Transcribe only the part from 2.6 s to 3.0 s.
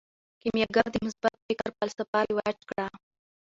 کړه.